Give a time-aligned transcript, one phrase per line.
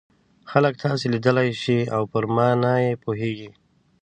[0.51, 3.49] خلک تاسو لیدلای شي او پر مانا یې پوهیږي.